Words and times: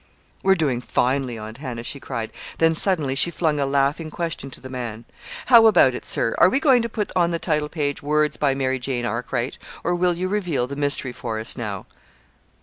"We're 0.41 0.55
doing 0.55 0.81
finely, 0.81 1.37
Aunt 1.37 1.59
Hannah," 1.59 1.83
she 1.83 1.99
cried. 1.99 2.31
Then, 2.57 2.73
suddenly, 2.73 3.13
she 3.13 3.29
flung 3.29 3.59
a 3.59 3.67
laughing 3.67 4.09
question 4.09 4.49
to 4.49 4.59
the 4.59 4.67
man. 4.67 5.05
"How 5.45 5.67
about 5.67 5.93
it, 5.93 6.05
sir? 6.05 6.33
Are 6.39 6.49
we 6.49 6.59
going 6.59 6.81
to 6.81 6.89
put 6.89 7.11
on 7.15 7.29
the 7.29 7.37
title 7.37 7.69
page: 7.69 8.01
'Words 8.01 8.37
by 8.37 8.55
Mary 8.55 8.79
Jane 8.79 9.05
Arkwright' 9.05 9.59
or 9.83 9.93
will 9.93 10.15
you 10.15 10.27
unveil 10.33 10.65
the 10.65 10.75
mystery 10.75 11.11
for 11.13 11.37
us 11.39 11.55
now?" 11.55 11.85